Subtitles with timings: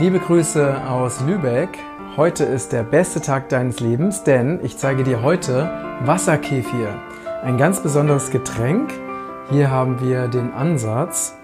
[0.00, 1.76] Liebe Grüße aus Lübeck.
[2.16, 5.70] Heute ist der beste Tag deines Lebens, denn ich zeige dir heute
[6.06, 6.88] Wasserkefir.
[7.42, 8.94] Ein ganz besonderes Getränk.
[9.50, 11.36] Hier haben wir den Ansatz.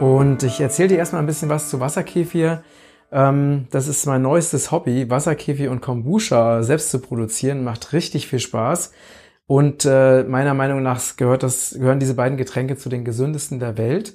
[0.00, 2.62] Und ich erzähle dir erstmal ein bisschen was zu Wasserkefir.
[3.10, 7.64] Ähm, das ist mein neuestes Hobby, Wasserkefir und Kombucha selbst zu produzieren.
[7.64, 8.92] Macht richtig viel Spaß.
[9.46, 13.78] Und äh, meiner Meinung nach gehört das, gehören diese beiden Getränke zu den gesündesten der
[13.78, 14.12] Welt.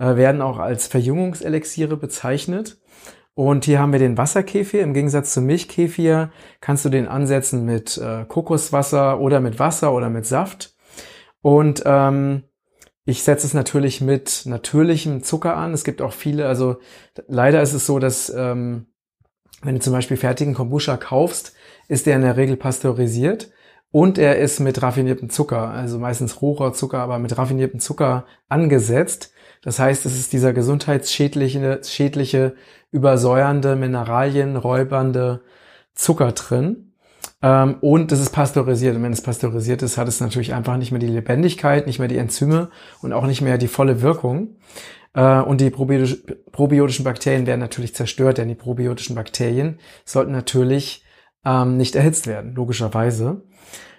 [0.00, 2.78] Äh, werden auch als Verjüngungselixiere bezeichnet.
[3.34, 4.82] Und hier haben wir den Wasserkefir.
[4.82, 10.10] Im Gegensatz zum Milchkefir kannst du den ansetzen mit äh, Kokoswasser oder mit Wasser oder
[10.10, 10.74] mit Saft.
[11.40, 12.44] Und ähm,
[13.04, 15.72] ich setze es natürlich mit natürlichem Zucker an.
[15.72, 16.76] Es gibt auch viele, also
[17.26, 18.86] leider ist es so, dass ähm,
[19.62, 21.54] wenn du zum Beispiel fertigen Kombucha kaufst,
[21.88, 23.50] ist der in der Regel pasteurisiert
[23.90, 29.31] und er ist mit raffiniertem Zucker, also meistens Rohrohrzucker, aber mit raffiniertem Zucker angesetzt.
[29.62, 32.54] Das heißt, es ist dieser gesundheitsschädliche, schädliche,
[32.90, 35.40] übersäuernde, Mineralien, räubernde
[35.94, 36.92] Zucker drin.
[37.42, 38.96] Ähm, und es ist pasteurisiert.
[38.96, 42.08] Und wenn es pasteurisiert ist, hat es natürlich einfach nicht mehr die Lebendigkeit, nicht mehr
[42.08, 44.56] die Enzyme und auch nicht mehr die volle Wirkung.
[45.14, 51.04] Äh, und die probiotisch, probiotischen Bakterien werden natürlich zerstört, denn die probiotischen Bakterien sollten natürlich
[51.44, 53.42] ähm, nicht erhitzt werden, logischerweise.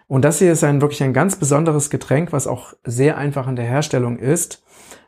[0.07, 3.55] Und das hier ist ein wirklich ein ganz besonderes Getränk, was auch sehr einfach in
[3.55, 4.63] der Herstellung ist.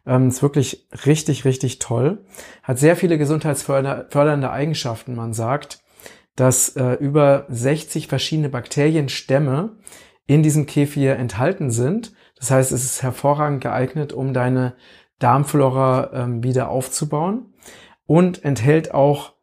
[0.05, 2.25] Ähm, ist wirklich richtig, richtig toll.
[2.63, 5.15] Hat sehr viele gesundheitsfördernde Eigenschaften.
[5.15, 5.83] Man sagt,
[6.35, 9.77] dass äh, über 60 verschiedene Bakterienstämme
[10.27, 12.13] in diesem Kefir enthalten sind.
[12.37, 14.75] Das heißt, es ist hervorragend geeignet, um deine
[15.19, 17.53] Darmflora ähm, wieder aufzubauen
[18.05, 19.34] und enthält auch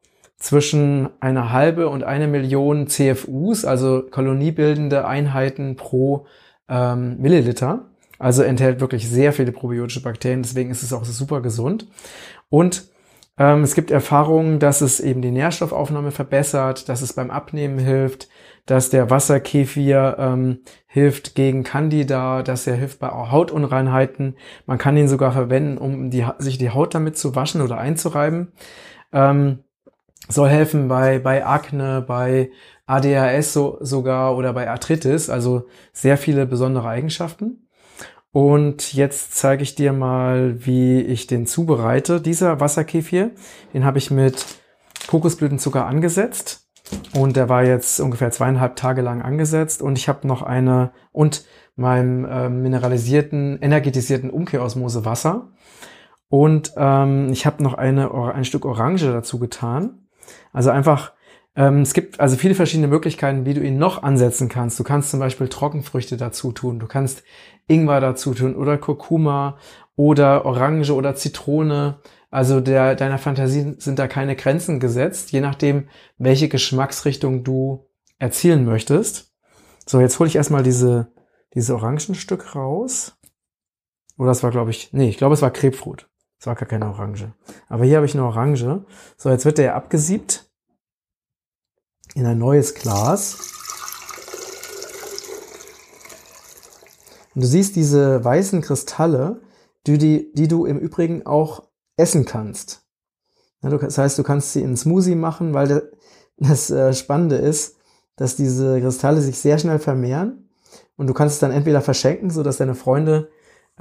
[0.42, 6.26] zwischen einer halbe und eine Million CFUs, also koloniebildende Einheiten pro
[6.68, 7.86] ähm, Milliliter.
[8.18, 11.86] Also enthält wirklich sehr viele probiotische Bakterien, deswegen ist es auch super gesund.
[12.48, 12.88] Und
[13.38, 18.28] ähm, es gibt Erfahrungen, dass es eben die Nährstoffaufnahme verbessert, dass es beim Abnehmen hilft,
[18.66, 24.36] dass der Wasserkefir ähm, hilft gegen Candida, dass er hilft bei Hautunreinheiten.
[24.66, 28.52] Man kann ihn sogar verwenden, um die, sich die Haut damit zu waschen oder einzureiben.
[29.12, 29.60] Ähm,
[30.28, 32.50] soll helfen bei, bei Akne, bei
[32.87, 37.69] ADHS so, sogar oder bei Arthritis, also sehr viele besondere Eigenschaften.
[38.32, 42.21] Und jetzt zeige ich dir mal, wie ich den zubereite.
[42.21, 43.32] Dieser Wasserkefir,
[43.75, 44.47] den habe ich mit
[45.06, 46.66] Kokosblütenzucker angesetzt.
[47.15, 49.82] Und der war jetzt ungefähr zweieinhalb Tage lang angesetzt.
[49.82, 51.44] Und ich habe noch eine und
[51.77, 55.53] meinem äh, mineralisierten, energetisierten Umkehrosmose Wasser.
[56.28, 60.01] Und ähm, ich habe noch eine, ein Stück Orange dazu getan.
[60.53, 61.12] Also einfach
[61.54, 64.78] ähm, es gibt also viele verschiedene Möglichkeiten, wie du ihn noch ansetzen kannst.
[64.78, 67.22] Du kannst zum Beispiel Trockenfrüchte dazu tun, du kannst
[67.66, 69.59] Ingwer dazu tun oder Kurkuma
[69.97, 72.00] oder Orange oder Zitrone.
[72.31, 77.87] Also der, deiner Fantasie sind da keine Grenzen gesetzt, je nachdem, welche Geschmacksrichtung du
[78.19, 79.34] erzielen möchtest.
[79.87, 81.12] So, jetzt hole ich erstmal diese,
[81.54, 83.19] diese Orangenstück raus.
[84.16, 86.09] Oder das war, glaube ich, nee, ich glaube, es war Krebfrut.
[86.42, 87.32] Es war gar keine Orange.
[87.69, 88.84] Aber hier habe ich eine Orange.
[89.16, 90.50] So, jetzt wird der abgesiebt
[92.16, 93.38] in ein neues Glas.
[97.32, 99.41] Und du siehst diese weißen Kristalle,
[99.86, 102.88] die, die, die du im Übrigen auch essen kannst.
[103.60, 105.92] Das heißt, du kannst sie in Smoothie machen, weil
[106.38, 107.76] das äh, Spannende ist,
[108.16, 110.50] dass diese Kristalle sich sehr schnell vermehren
[110.97, 113.31] und du kannst es dann entweder verschenken, so dass deine Freunde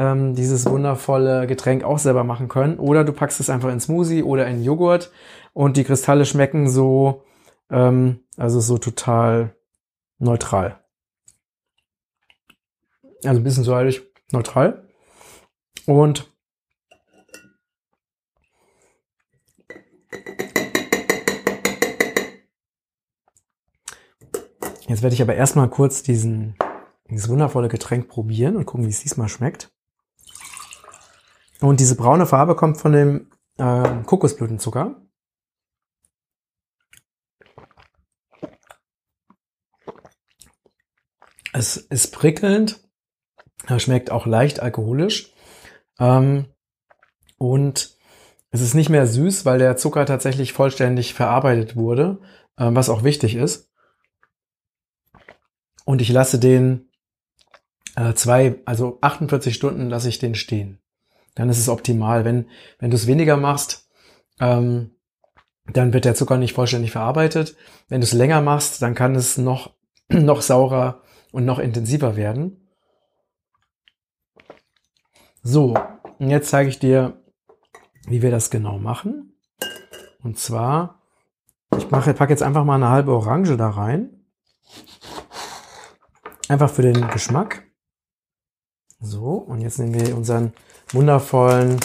[0.01, 4.23] ähm, dieses wundervolle Getränk auch selber machen können, oder du packst es einfach in Smoothie
[4.23, 5.11] oder in Joghurt
[5.53, 7.23] und die Kristalle schmecken so
[7.69, 9.55] ähm, also so total
[10.17, 10.79] neutral.
[13.23, 14.01] Also ein bisschen säuerlich
[14.31, 14.87] neutral.
[15.85, 16.27] Und
[24.87, 26.57] Jetzt werde ich aber erstmal kurz diesen,
[27.09, 29.70] dieses wundervolle Getränk probieren und gucken, wie es diesmal schmeckt.
[31.61, 34.99] Und diese braune Farbe kommt von dem äh, Kokosblütenzucker.
[41.53, 42.81] Es ist prickelnd,
[43.77, 45.33] schmeckt auch leicht alkoholisch
[45.99, 46.45] ähm,
[47.37, 47.97] und
[48.49, 52.21] es ist nicht mehr süß, weil der Zucker tatsächlich vollständig verarbeitet wurde,
[52.57, 53.69] äh, was auch wichtig ist.
[55.85, 56.89] Und ich lasse den
[57.95, 60.81] äh, zwei, also 48 Stunden lasse ich den stehen.
[61.35, 62.25] Dann ist es optimal.
[62.25, 62.47] Wenn,
[62.79, 63.89] wenn du es weniger machst,
[64.39, 64.91] ähm,
[65.73, 67.55] dann wird der Zucker nicht vollständig verarbeitet.
[67.87, 69.75] Wenn du es länger machst, dann kann es noch,
[70.09, 71.01] noch saurer
[71.31, 72.67] und noch intensiver werden.
[75.43, 75.75] So,
[76.19, 77.21] und jetzt zeige ich dir,
[78.07, 79.33] wie wir das genau machen.
[80.23, 81.01] Und zwar,
[81.77, 84.25] ich mache, packe jetzt einfach mal eine halbe Orange da rein.
[86.47, 87.70] Einfach für den Geschmack.
[89.03, 90.53] So, und jetzt nehmen wir unseren
[90.91, 91.79] wundervollen,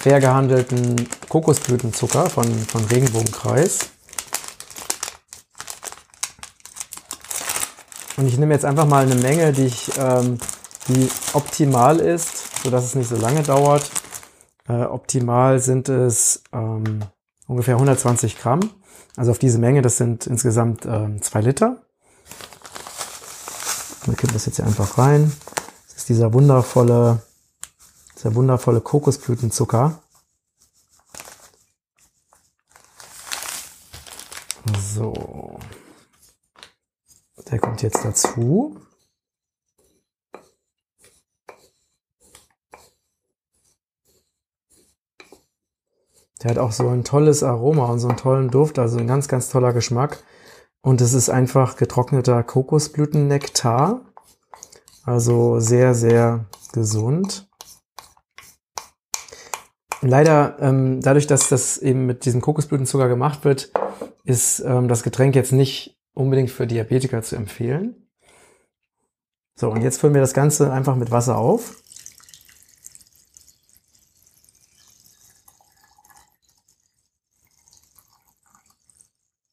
[0.00, 3.90] fair gehandelten Kokosblütenzucker von, von Regenbogenkreis.
[8.16, 10.38] Und ich nehme jetzt einfach mal eine Menge, die, ich, ähm,
[10.88, 13.90] die optimal ist, sodass es nicht so lange dauert.
[14.66, 17.00] Äh, optimal sind es ähm,
[17.46, 18.60] ungefähr 120 Gramm.
[19.16, 21.82] Also auf diese Menge, das sind insgesamt ähm, zwei Liter.
[24.06, 25.32] Wir kippen das jetzt hier einfach rein.
[25.96, 27.22] Ist dieser wundervolle,
[28.16, 30.02] dieser wundervolle Kokosblütenzucker.
[34.94, 35.58] So.
[37.50, 38.78] Der kommt jetzt dazu.
[46.42, 49.28] Der hat auch so ein tolles Aroma und so einen tollen Duft, also ein ganz,
[49.28, 50.22] ganz toller Geschmack.
[50.82, 54.02] Und es ist einfach getrockneter Kokosblütennektar.
[55.06, 57.48] Also sehr, sehr gesund.
[60.02, 63.70] Leider, ähm, dadurch, dass das eben mit diesem Kokosblütenzucker gemacht wird,
[64.24, 68.08] ist ähm, das Getränk jetzt nicht unbedingt für Diabetiker zu empfehlen.
[69.54, 71.80] So, und jetzt füllen wir das Ganze einfach mit Wasser auf.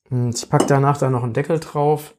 [0.09, 2.15] Und ich packe danach dann noch einen Deckel drauf.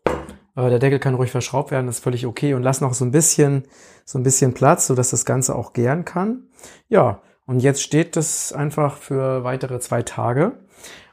[0.56, 2.54] Der Deckel kann ruhig verschraubt werden, das ist völlig okay.
[2.54, 3.64] Und lass noch so ein bisschen,
[4.04, 6.44] so ein bisschen Platz, sodass das Ganze auch gären kann.
[6.88, 10.58] Ja, und jetzt steht das einfach für weitere zwei Tage.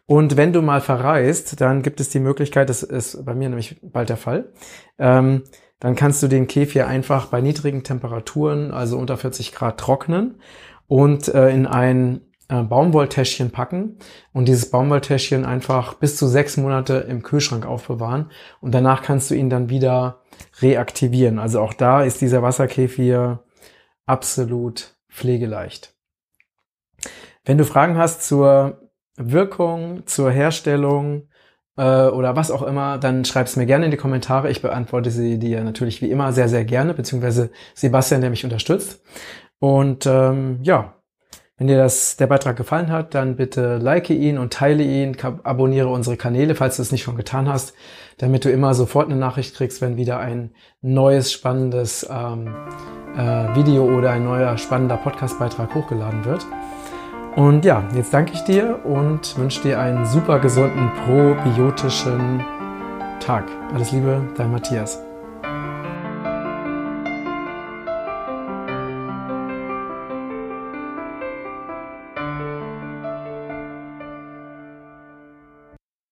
[0.06, 3.80] Und wenn du mal verreist, dann gibt es die Möglichkeit, das ist bei mir nämlich
[3.82, 4.52] bald der Fall,
[5.00, 5.44] ähm,
[5.80, 10.42] dann kannst du den Kefir einfach bei niedrigen Temperaturen, also unter 40 Grad, trocknen
[10.88, 12.22] und äh, in ein
[12.52, 13.98] äh, Baumwolltäschchen packen
[14.34, 19.36] und dieses Baumwolltäschchen einfach bis zu sechs Monate im Kühlschrank aufbewahren und danach kannst du
[19.36, 20.20] ihn dann wieder
[20.62, 21.40] reaktivieren.
[21.40, 23.46] Also auch da ist dieser Wasserkefir
[24.06, 25.96] absolut pflegeleicht.
[27.46, 28.82] Wenn du Fragen hast zur
[29.16, 31.30] Wirkung, zur Herstellung
[31.78, 34.52] äh, oder was auch immer, dann schreib es mir gerne in die Kommentare.
[34.52, 39.02] Ich beantworte sie dir natürlich wie immer sehr, sehr gerne, beziehungsweise Sebastian, der mich unterstützt.
[39.60, 41.01] Und ähm, ja,
[41.62, 45.90] wenn dir das, der Beitrag gefallen hat, dann bitte like ihn und teile ihn, abonniere
[45.90, 47.76] unsere Kanäle, falls du es nicht schon getan hast,
[48.18, 52.48] damit du immer sofort eine Nachricht kriegst, wenn wieder ein neues spannendes ähm,
[53.16, 56.48] äh, Video oder ein neuer spannender Podcastbeitrag hochgeladen wird.
[57.36, 62.44] Und ja, jetzt danke ich dir und wünsche dir einen super gesunden, probiotischen
[63.20, 63.44] Tag.
[63.72, 65.11] Alles Liebe, dein Matthias.